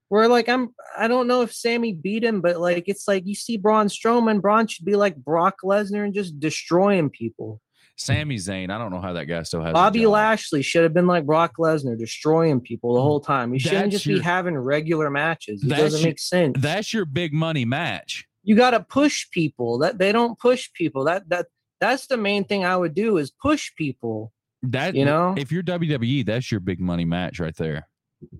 [0.08, 3.34] Where like I'm I don't know if Sami beat him, but like it's like you
[3.34, 7.60] see Braun Strowman, Braun should be like Brock Lesnar and just destroying people.
[8.00, 9.74] Sami Zayn, I don't know how that guy still has.
[9.74, 10.06] Bobby.
[10.06, 13.26] Lashley should have been like Brock Lesnar, destroying people the whole mm.
[13.26, 13.52] time.
[13.52, 15.62] He shouldn't just your- be having regular matches.
[15.62, 16.56] It doesn't your- make sense.
[16.58, 18.26] That's your big money match.
[18.42, 19.78] you got to push people.
[19.78, 21.04] That they don't push people.
[21.04, 21.46] That that
[21.78, 24.32] that's the main thing I would do is push people.
[24.62, 25.34] That You know?
[25.36, 27.86] if you're WWE, that's your big money match right there.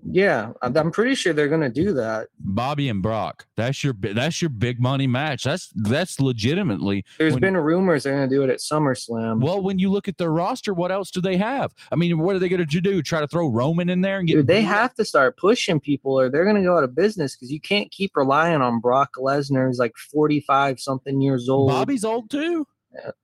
[0.09, 2.27] Yeah, I'm pretty sure they're gonna do that.
[2.39, 3.47] Bobby and Brock.
[3.57, 5.43] That's your that's your big money match.
[5.43, 7.03] That's that's legitimately.
[7.17, 9.41] There's When- been rumors they're gonna do it at SummerSlam.
[9.41, 11.73] Well, when you look at their roster, what else do they have?
[11.91, 13.01] I mean, what are they going to do?
[13.01, 14.35] Try to throw Roman in there and get?
[14.35, 17.35] Dude, they have to start pushing people or they're going to go out of business
[17.35, 19.67] because you can't keep relying on Brock Lesnar.
[19.67, 21.69] He's like 45 something years old.
[21.69, 22.67] Bobby's old too.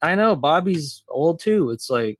[0.01, 1.71] I know Bobby's old too.
[1.71, 2.19] It's like,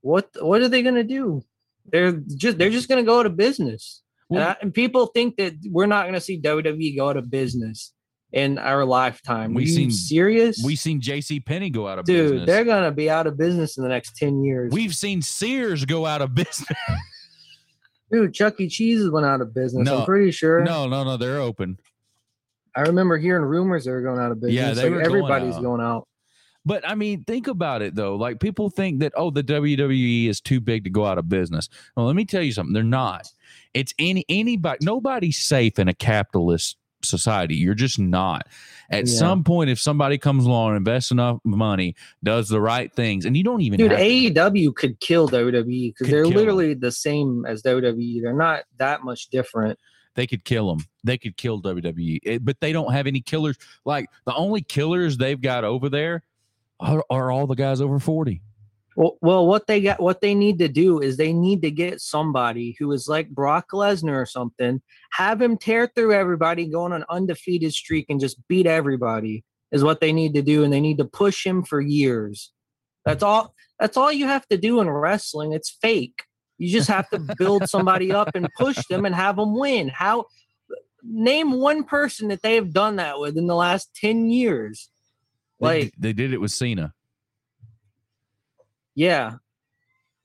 [0.00, 1.42] what what are they going to do?
[1.90, 4.02] They're just they're just going to go out of business.
[4.30, 7.30] And, I, and people think that we're not going to see WWE go out of
[7.30, 7.94] business
[8.30, 9.54] in our lifetime.
[9.54, 10.60] We seen- serious?
[10.62, 11.40] we seen J.C.
[11.40, 12.40] Penney go out of Dude, business.
[12.40, 14.70] Dude, they're going to be out of business in the next 10 years.
[14.70, 16.68] We've seen Sears go out of business.
[18.12, 18.68] Dude, Chuck E.
[18.68, 19.84] Cheese went out of business.
[19.84, 20.62] No, I'm pretty sure.
[20.62, 21.78] no, no, no, they're open.
[22.74, 24.54] I remember hearing rumors they were going out of business.
[24.54, 25.62] Yeah, they Like, were going everybody's out.
[25.62, 26.07] going out.
[26.68, 28.14] But I mean, think about it though.
[28.16, 31.70] Like people think that oh, the WWE is too big to go out of business.
[31.96, 32.74] Well, let me tell you something.
[32.74, 33.26] They're not.
[33.72, 34.78] It's any anybody.
[34.84, 37.54] Nobody's safe in a capitalist society.
[37.54, 38.48] You're just not.
[38.90, 39.14] At Yeah.
[39.14, 43.44] some point, if somebody comes along, invests enough money, does the right things, and you
[43.44, 48.20] don't even Dude, AEW could kill WWE because they're literally the same as WWE.
[48.20, 49.78] They're not that much different.
[50.16, 50.84] they could kill them.
[51.04, 53.56] They could kill WWE, It- but they don't have any killers.
[53.84, 56.24] Like the only killers they've got over there
[56.80, 58.42] are, are all the guys over forty.
[58.96, 62.00] Well, well, what they got, what they need to do is they need to get
[62.00, 66.92] somebody who is like Brock Lesnar or something, have him tear through everybody, go on
[66.92, 69.44] an undefeated streak, and just beat everybody.
[69.70, 72.52] Is what they need to do, and they need to push him for years.
[73.04, 73.54] That's all.
[73.78, 75.52] That's all you have to do in wrestling.
[75.52, 76.24] It's fake.
[76.56, 79.88] You just have to build somebody up and push them and have them win.
[79.88, 80.24] How?
[81.04, 84.88] Name one person that they have done that with in the last ten years.
[85.60, 86.94] They, Like, they did it with Cena,
[88.94, 89.34] yeah,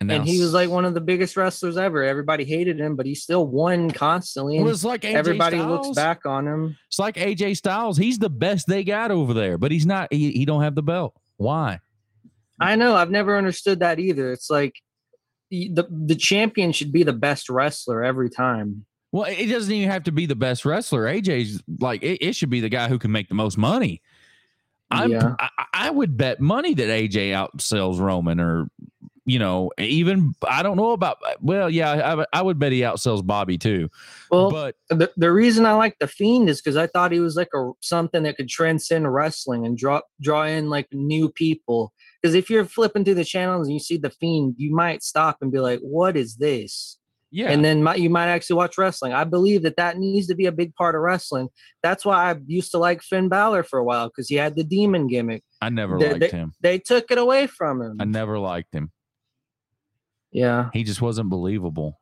[0.09, 2.03] and, and he was like one of the biggest wrestlers ever.
[2.03, 4.57] Everybody hated him, but he still won constantly.
[4.57, 5.87] It was like AJ everybody Styles.
[5.87, 6.77] looks back on him.
[6.87, 7.97] It's like AJ Styles.
[7.97, 10.11] He's the best they got over there, but he's not.
[10.11, 11.15] He, he don't have the belt.
[11.37, 11.79] Why?
[12.59, 12.95] I know.
[12.95, 14.31] I've never understood that either.
[14.31, 14.75] It's like
[15.49, 18.85] the the, the champion should be the best wrestler every time.
[19.13, 21.03] Well, it doesn't even have to be the best wrestler.
[21.03, 24.01] AJ's like it, it should be the guy who can make the most money.
[24.93, 25.35] I'm, Yeah.
[25.39, 28.67] I, I would bet money that AJ outsells Roman, or
[29.25, 31.17] you know, even I don't know about.
[31.41, 33.89] Well, yeah, I, would- I would bet he outsells Bobby too.
[34.29, 37.35] Well, but the, the reason I like the Fiend is because I thought he was
[37.37, 41.93] like a something that could transcend wrestling and draw draw in like new people.
[42.21, 45.37] Because if you're flipping through the channels and you see the Fiend, you might stop
[45.41, 46.97] and be like, "What is this?"
[47.35, 47.49] Yeah.
[47.49, 49.11] and then might, you might actually watch wrestling.
[49.11, 51.49] I believe that that needs to be a big part of wrestling.
[51.81, 54.63] That's why I used to like Finn Balor for a while because he had the
[54.63, 55.43] demon gimmick.
[55.59, 56.53] I never they- liked him.
[56.61, 57.97] They took it away from him.
[57.99, 58.91] I never liked him.
[60.31, 61.99] yeah, He just wasn't believable.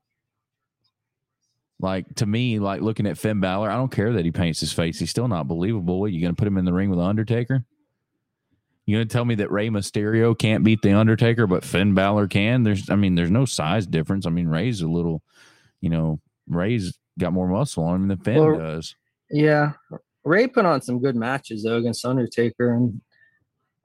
[1.80, 4.72] Like to me, like looking at Finn Balor, I don't care that he paints his
[4.74, 5.00] face.
[5.00, 6.00] He's still not believable.
[6.00, 7.63] What, are you gonna put him in the ring with the Undertaker?
[8.86, 12.63] You gonna tell me that Rey Mysterio can't beat the Undertaker, but Finn Balor can?
[12.63, 14.26] There's, I mean, there's no size difference.
[14.26, 15.22] I mean, Rey's a little,
[15.82, 18.96] you know, Rey's got more muscle on him than Finn Well, does.
[19.30, 19.74] yeah.
[20.24, 23.02] Rey put on some good matches though against Undertaker and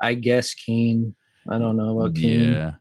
[0.00, 1.14] I guess Kane.
[1.48, 2.52] I don't know about Kane.
[2.52, 2.72] Yeah,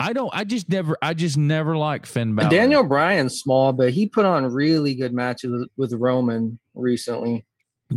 [0.00, 0.30] I don't.
[0.34, 0.96] I just never.
[1.00, 2.50] I just never like Finn Balor.
[2.50, 7.46] Daniel Bryan's small, but he put on really good matches with, with Roman recently.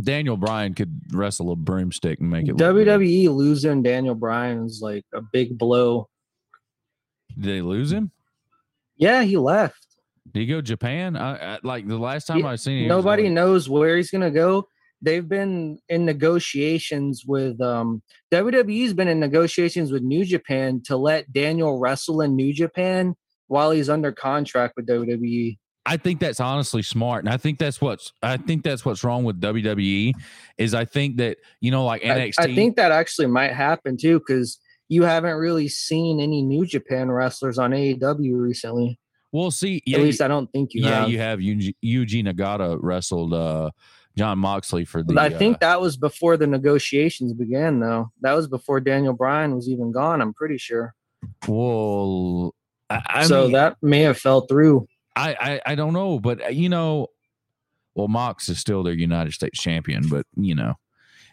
[0.00, 2.56] Daniel Bryan could wrestle a broomstick and make it.
[2.56, 6.08] WWE losing Daniel Bryan is like a big blow.
[7.38, 8.10] Did they lose him?
[8.96, 9.86] Yeah, he left.
[10.32, 11.16] Did he go Japan?
[11.16, 12.88] I, I like the last time Yeah, I seen him.
[12.88, 14.66] Nobody like- knows where he's gonna go.
[15.04, 18.02] They've been in negotiations with um
[18.32, 23.14] WWE's been in negotiations with New Japan to let Daniel wrestle in New Japan
[23.48, 24.86] while he's under contract with.
[24.86, 25.58] WWE.
[25.84, 28.12] I think that's honestly smart, and I think that's what's.
[28.22, 30.12] I think that's what's wrong with WWE
[30.58, 32.34] is I think that you know like NXT.
[32.38, 37.10] I think that actually might happen too, because you haven't really seen any New Japan
[37.10, 38.98] wrestlers on AEW recently.
[39.32, 39.82] we'll see.
[39.86, 41.08] Yeah, At least I don't think you yeah, have.
[41.08, 43.70] you have Yuji, Yuji Nagata wrestled uh,
[44.16, 45.18] Jon Moxley for the.
[45.18, 48.12] I think uh, that was before the negotiations began, though.
[48.20, 50.20] That was before Daniel Bryan was even gone.
[50.20, 50.94] I'm pretty sure.
[51.48, 52.54] well,
[52.90, 54.86] I, I so mean, that may have fell through.
[55.16, 57.08] I, I I don't know, but uh, you know,
[57.94, 60.74] well, Mox is still their United States champion, but you know,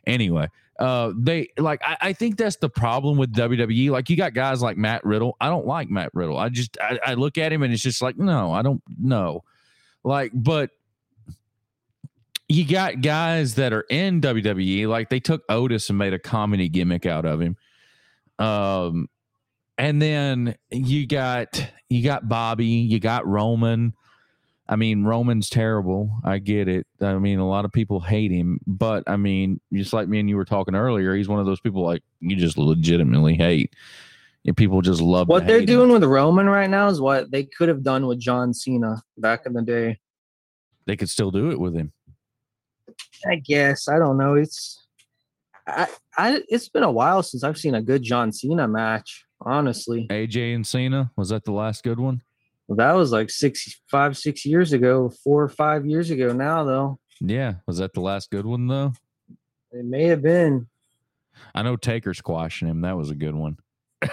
[0.05, 0.47] anyway,
[0.79, 3.89] uh, they like I, I think that's the problem with WWE.
[3.91, 5.35] Like you got guys like Matt Riddle.
[5.39, 6.37] I don't like Matt Riddle.
[6.37, 9.43] I just I, I look at him and it's just like no, I don't know.
[10.03, 10.71] Like, but
[12.47, 14.87] you got guys that are in WWE.
[14.87, 17.57] Like they took Otis and made a comedy gimmick out of him.
[18.39, 19.07] Um,
[19.79, 23.93] and then you got you got Bobby, you got Roman.
[24.67, 26.11] I mean, Roman's terrible.
[26.23, 26.85] I get it.
[27.01, 30.29] I mean, a lot of people hate him, but I mean, just like me and
[30.29, 33.73] you were talking earlier, he's one of those people like you just legitimately hate.
[34.45, 35.75] And people just love What they're hate him.
[35.75, 39.45] doing with Roman right now is what they could have done with John Cena back
[39.45, 39.99] in the day.
[40.85, 41.91] They could still do it with him.
[43.27, 44.35] I guess I don't know.
[44.35, 44.85] It's
[45.65, 45.87] I,
[46.17, 49.25] I it's been a while since I've seen a good John Cena match.
[49.41, 52.21] Honestly, AJ and Cena was that the last good one?
[52.67, 56.33] Well, that was like six, five, six years ago, four or five years ago.
[56.33, 58.93] Now though, Yeah, was that the last good one though?
[59.71, 60.67] it may have been.
[61.55, 62.81] I know Taker squashing him.
[62.81, 63.57] That was a good one.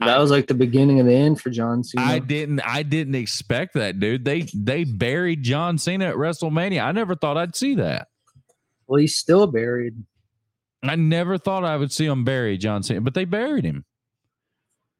[0.00, 2.04] That was like the beginning of the end for John Cena.
[2.06, 4.24] I didn't I didn't expect that, dude.
[4.24, 6.82] They they buried John Cena at WrestleMania.
[6.82, 8.08] I never thought I'd see that.
[8.86, 9.94] well, he's still buried.
[10.82, 13.84] I never thought I would see them bury John Cena, but they buried him.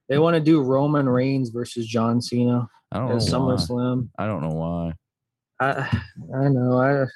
[0.08, 3.18] They want to do Roman Reigns versus John Cena I don't at.
[3.22, 4.08] SummerSlam.
[4.18, 4.92] I don't know why.
[5.60, 6.02] I
[6.34, 7.06] I know I.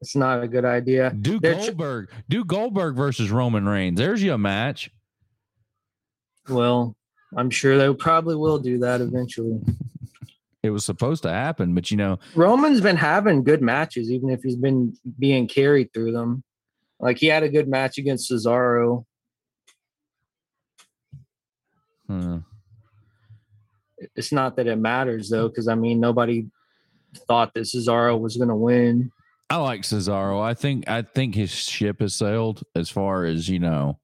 [0.00, 1.10] It's not a good idea.
[1.10, 2.10] Do They're tr- Goldberg.
[2.28, 3.98] do Goldberg versus Roman Reigns.
[3.98, 4.90] There's your match.
[6.48, 6.96] Well,
[7.36, 9.60] I'm sure they probably will do that eventually.
[10.62, 14.42] It was supposed to happen, but you know, Roman's been having good matches, even if
[14.42, 16.42] he's been being carried through them.
[16.98, 19.06] Like he had a good match against Cesaro.
[22.06, 22.38] hmm,
[24.14, 26.46] It's not that it matters though, because I mean nobody
[27.26, 29.10] thought that Cesaro was going to win.
[29.48, 30.42] I like Cesaro.
[30.42, 33.98] I think I think his ship has sailed as far as you know.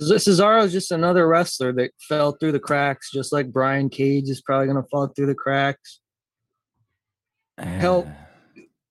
[0.00, 4.40] Cesaro is just another wrestler that fell through the cracks, just like Brian Cage is
[4.40, 6.00] probably going to fall through the cracks.
[7.58, 8.06] Help.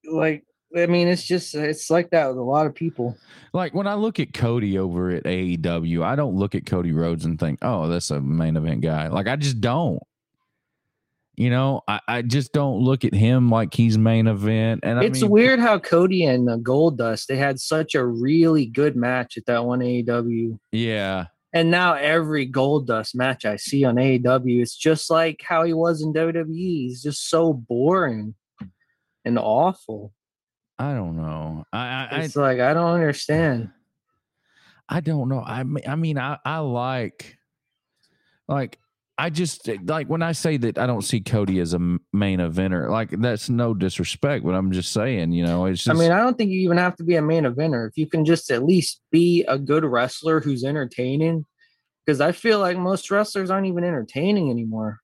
[0.06, 0.44] Like,
[0.78, 3.18] I mean, it's just it's like that with a lot of people.
[3.54, 7.26] Like when I look at Cody over at AEW, I don't look at Cody Rhodes
[7.26, 10.02] and think, "Oh, that's a main event guy." Like I just don't.
[11.40, 14.82] You know, I, I just don't look at him like he's main event.
[14.84, 18.66] And I it's mean, weird how Cody and uh, Goldust they had such a really
[18.66, 23.96] good match at that one AEW, Yeah, and now every Goldust match I see on
[23.96, 26.50] AEW, it's just like how he was in WWE.
[26.54, 28.36] He's just so boring
[29.24, 30.14] and awful.
[30.78, 31.64] I don't know.
[31.72, 33.70] I I, I It's like I don't understand.
[34.90, 35.42] I don't know.
[35.42, 37.38] I mean, I mean, I, I like,
[38.50, 38.78] like,
[39.22, 41.80] I just like when I say that I don't see Cody as a
[42.14, 42.90] main eventer.
[42.90, 46.38] Like that's no disrespect, but I'm just saying, you know, it's I mean, I don't
[46.38, 47.90] think you even have to be a main eventer.
[47.90, 51.46] If you can just at least be a good wrestler who's entertaining,
[52.06, 55.00] because I feel like most wrestlers aren't even entertaining anymore.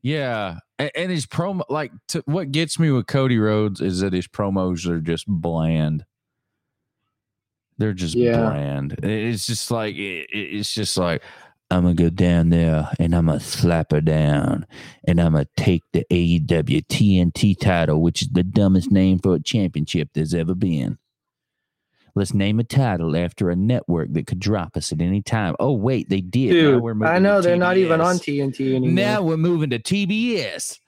[0.00, 4.12] Yeah, and, and his promo, like, to, what gets me with Cody Rhodes is that
[4.12, 6.04] his promos are just bland.
[7.78, 8.36] They're just Yeah.
[8.50, 8.92] bland.
[9.02, 11.22] It's just like it- it's just like
[11.70, 14.66] I'm gonna go down there and I'm gonna slap her down
[15.06, 19.42] and I'm gonna take the AEW TNT title, which is the dumbest name for a
[19.42, 20.98] championship there's ever been.
[22.14, 25.56] Let's name a title after a network that could drop us at any time.
[25.58, 26.50] Oh wait, they did.
[26.50, 28.90] Dude, I know they're not even on TNT anymore.
[28.90, 30.78] Now we're moving to TBS.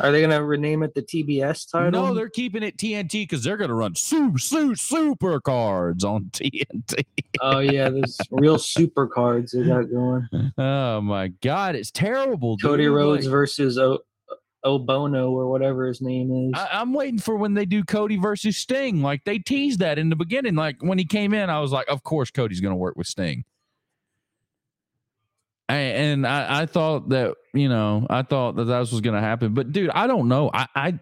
[0.00, 1.90] Are they gonna rename it the TBS title?
[1.90, 7.04] No, they're keeping it TNT because they're gonna run super, super, super cards on TNT.
[7.40, 10.28] oh yeah, there's real super cards they got going.
[10.58, 12.56] Oh my god, it's terrible.
[12.58, 12.94] Cody dude.
[12.94, 14.00] Rhodes Like, versus o-
[14.64, 16.52] Obono or whatever his name is.
[16.58, 19.02] I, I'm waiting for when they do Cody versus Sting.
[19.02, 20.54] Like they teased that in the beginning.
[20.54, 23.44] Like when he came in, I was like, of course Cody's gonna work with Sting.
[25.70, 29.20] A- And I, I thought that you know I thought that that was going to
[29.20, 30.50] happen, but dude, I don't know.
[30.52, 30.98] I, I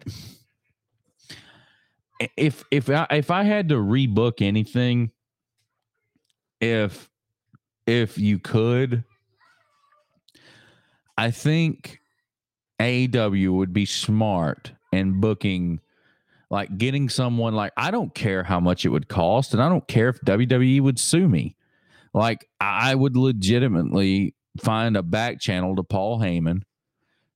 [2.37, 5.11] if if I if I had to rebook anything,
[6.61, 7.09] if
[7.85, 9.03] if you could,
[11.17, 11.99] I think
[12.79, 15.79] AEW would be smart in booking,
[16.49, 19.87] like getting someone like I don't care how much it would cost, and I don't
[19.87, 21.55] care if WWE would sue me.
[22.13, 26.63] Like I would legitimately find a back channel to Paul Heyman,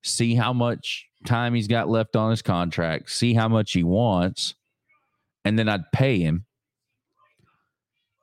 [0.04, 4.56] see how much time he's got left on his contract, see how much he wants,
[5.44, 6.46] and then I'd pay him.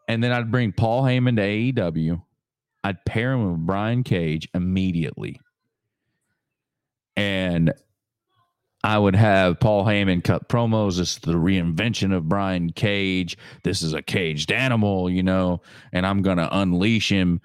[0.06, 2.22] And then I'd bring Paul Heyman to AEW.
[2.82, 5.40] I'd pair him with Brian Cage immediately.
[7.16, 7.72] And
[8.82, 10.98] I would have Paul Heyman cut promos.
[10.98, 13.38] This is the reinvention of Brian Cage.
[13.62, 17.40] This is a caged animal, you know, and I'm going to unleash him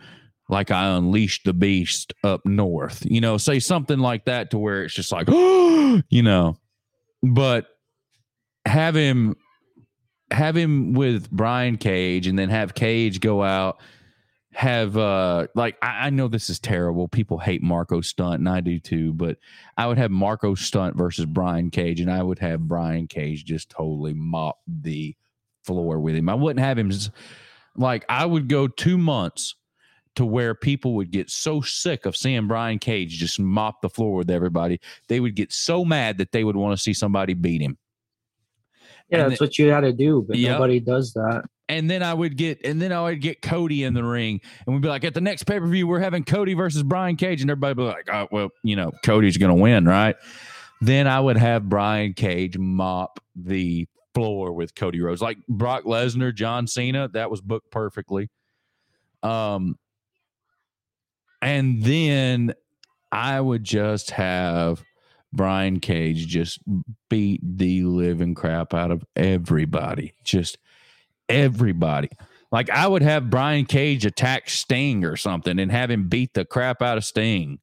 [0.50, 3.06] like I unleashed the beast up north.
[3.06, 6.58] You know, say something like that to where it's just like, you know,
[7.24, 7.68] but
[8.66, 9.36] have him
[10.32, 13.80] have him with Brian Cage and then have Cage go out
[14.52, 17.08] have uh like I, I know this is terrible.
[17.08, 19.38] People hate Marco Stunt and I do too, but
[19.78, 23.70] I would have Marco Stunt versus Brian Cage and I would have Brian Cage just
[23.70, 25.16] totally mop the
[25.64, 26.30] floor with him.
[26.30, 26.92] I wouldn't have him
[27.76, 29.56] like I would go 2 months
[30.16, 34.16] to where people would get so sick of seeing Brian Cage just mop the floor
[34.16, 34.80] with everybody.
[35.08, 37.78] They would get so mad that they would want to see somebody beat him.
[39.10, 40.52] yeah, and that's what you got to do, but Yep.
[40.54, 41.44] nobody does that.
[41.70, 44.76] and then I would get and then I would get Cody in the ring, and
[44.76, 47.42] we'd be like, at the next pay per view, we're having Cody versus Brian Cage,
[47.42, 50.16] and everybody would be like, oh well, you know, Cody's gonna win, right?
[50.82, 56.34] Then I would have Brian Cage mop the floor with Cody Rhodes, like Brock Lesnar,
[56.34, 57.08] John Cena.
[57.10, 58.30] That was booked perfectly.
[59.24, 59.78] Um,
[61.42, 62.54] and then
[63.12, 64.84] I would just have
[65.32, 66.60] Brian Cage just
[67.10, 70.58] beat the living crap out of everybody, just
[71.28, 72.10] everybody.
[72.52, 76.46] Like I would have Brian Cage attack Sting or something and have him beat the
[76.46, 77.60] crap out of Sting.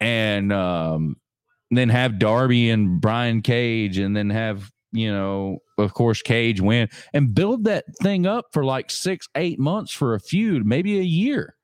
[0.00, 1.16] And um
[1.70, 6.88] then have Darby and Brian Cage and then have, you know, of course Cage win
[7.12, 11.02] and build that thing up for like 6 8 months for a feud, maybe a
[11.02, 11.56] year.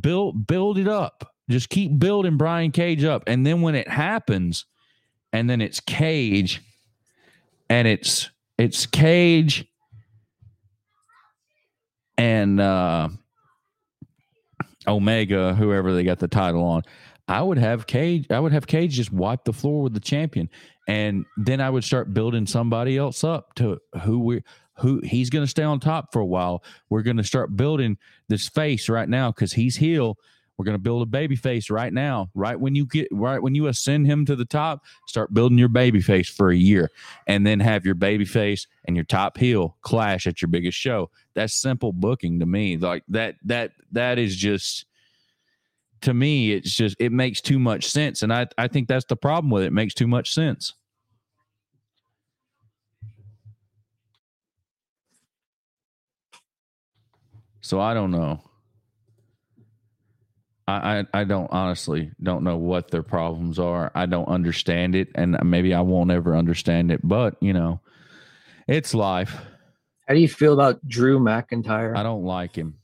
[0.00, 1.34] Build build it up.
[1.50, 4.64] Just keep building Brian Cage up and then when it happens
[5.32, 6.62] and then it's Cage
[7.68, 9.66] and it's it's Cage
[12.16, 13.08] and uh
[14.86, 16.82] Omega, whoever they got the title on,
[17.28, 18.26] I would have Cage.
[18.30, 20.48] I would have Cage just wipe the floor with the champion,
[20.88, 24.42] and then I would start building somebody else up to who we
[24.82, 26.62] who he's going to stay on top for a while.
[26.90, 27.96] We're going to start building
[28.28, 30.18] this face right now because he's heel.
[30.58, 32.30] We're going to build a baby face right now.
[32.34, 35.68] Right when you get right when you ascend him to the top, start building your
[35.68, 36.90] baby face for a year,
[37.26, 41.10] and then have your baby face and your top heel clash at your biggest show.
[41.34, 42.76] That's simple booking to me.
[42.76, 44.84] Like that that that is just
[46.02, 49.16] to me it's just it makes too much sense and I I think that's the
[49.16, 49.66] problem with it.
[49.66, 50.74] It makes too much sense.
[57.62, 58.40] So I don't know.
[60.68, 63.90] I, I I don't honestly don't know what their problems are.
[63.94, 67.00] I don't understand it, and maybe I won't ever understand it.
[67.02, 67.80] But you know,
[68.68, 69.40] it's life.
[70.06, 71.96] How do you feel about Drew McIntyre?
[71.96, 72.78] I don't like him.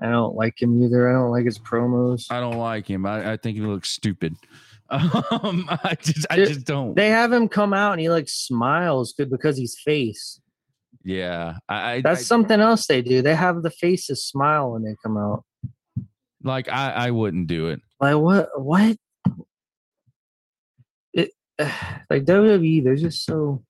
[0.00, 1.08] I don't like him either.
[1.08, 2.26] I don't like his promos.
[2.30, 3.04] I don't like him.
[3.04, 4.36] I, I think he looks stupid.
[4.92, 6.96] Um, I just I just don't.
[6.96, 10.39] They have him come out and he like smiles good because he's face.
[11.04, 13.22] Yeah, I, I That's I- something else they do.
[13.22, 15.44] They have the faces smile when they come out.
[16.42, 17.80] like I, I wouldn't do it.
[18.00, 18.48] Like what?
[18.60, 18.96] What?
[21.12, 22.84] It like WWE.
[22.84, 23.64] They're just so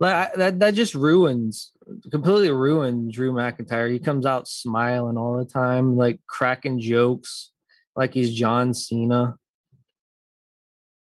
[0.00, 0.58] like I, that.
[0.60, 1.70] That just ruins
[2.10, 3.92] completely ruins Drew McIntyre.
[3.92, 7.50] He comes out smiling all the time, like cracking jokes,
[7.94, 9.36] like he's John Cena.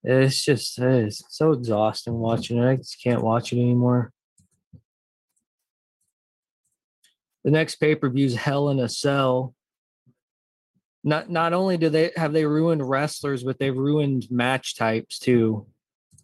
[0.03, 2.67] It's just it's so exhausting watching it.
[2.67, 4.13] I just can't watch it anymore.
[7.45, 9.55] The next pay per view is Hell in a Cell.
[11.03, 15.67] Not not only do they have they ruined wrestlers, but they've ruined match types too.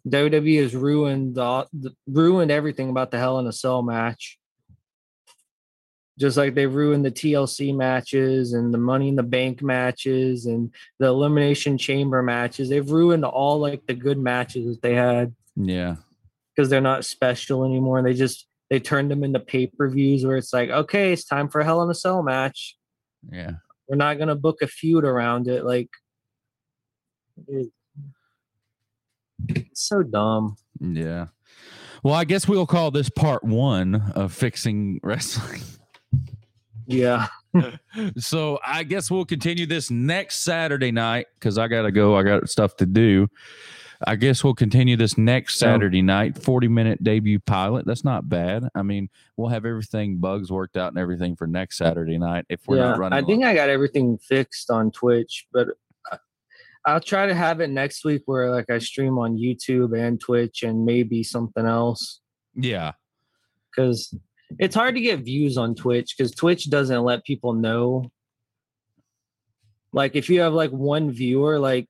[0.07, 4.37] WWE has ruined the, the ruined everything about the Hell in a Cell match.
[6.19, 10.73] Just like they ruined the TLC matches and the Money in the Bank matches and
[10.97, 12.69] the Elimination Chamber matches.
[12.69, 15.97] They've ruined all like the good matches that they had Yeah,
[16.55, 18.01] because they're not special anymore.
[18.01, 21.49] They just they turned them into pay per views where it's like, okay, it's time
[21.49, 22.75] for a Hell in a Cell match.
[23.31, 23.51] yeah.
[23.87, 25.63] We're not gonna book a feud around it.
[25.63, 25.89] Like,
[27.47, 27.71] it's
[29.73, 30.57] so dumb.
[30.81, 31.27] Yeah.
[32.03, 35.61] Well, I guess we'll call this part one of fixing wrestling.
[36.89, 37.27] Yeah,
[38.17, 42.15] so I guess we'll continue this next Saturday night because I gotta go.
[42.15, 43.27] I got stuff to do.
[44.05, 45.57] I guess we'll continue this next.
[45.57, 47.85] Saturday night, 40 minute debut pilot.
[47.85, 48.67] That's not bad.
[48.75, 52.67] I mean, we'll have everything bugs worked out and everything for next Saturday night if
[52.67, 52.89] we're yeah.
[52.89, 53.17] not running.
[53.17, 53.51] I think long.
[53.51, 55.69] I got everything fixed on Twitch, but
[56.11, 56.17] uh,
[56.85, 60.63] I'll try to have it next week where like I stream on YouTube and Twitch
[60.63, 62.21] and maybe something else
[62.55, 62.91] yeah.
[63.71, 64.13] because
[64.59, 68.11] it's hard to get views on Twitch because Twitch doesn't let people know.
[69.91, 71.89] Like if you have like one viewer, like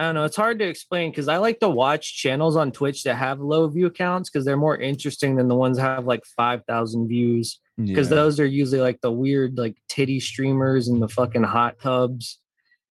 [0.00, 3.02] I don't know, it's hard to explain because I like to watch channels on Twitch
[3.02, 6.24] that have low view counts because they're more interesting than the ones that have like
[6.38, 8.14] five thousand views because yeah.
[8.14, 12.38] those are usually like the weird like titty streamers and the fucking hot tubs.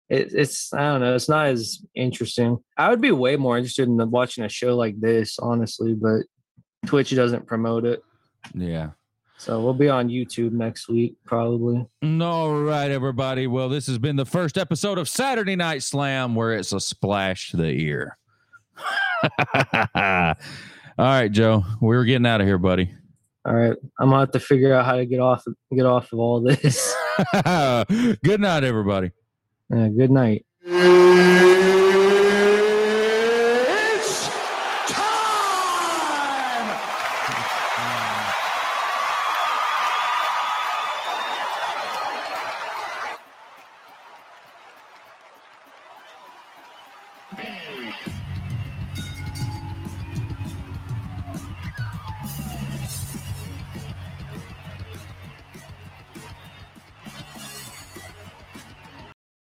[0.10, 2.58] It, it's I don't know, it's not as interesting.
[2.78, 6.24] I would be way more interested in watching a show like this, honestly, but
[6.88, 8.02] Twitch doesn't promote it.
[8.54, 8.90] yeah.
[9.38, 11.88] So we'll be on YouTube next week, probably.
[12.04, 13.46] All right, everybody.
[13.46, 17.52] Well, this has been the first episode of Saturday Night Slam where it's a splash
[17.52, 18.18] to the ear.
[19.96, 20.34] All
[20.98, 21.64] right, Joe.
[21.80, 22.92] We're getting out of here, buddy.
[23.46, 26.20] All right, I'm gonna have to figure out how to get off get off of
[26.20, 26.94] all this.
[27.44, 29.12] Good night, everybody.
[29.70, 30.46] Yeah, good night.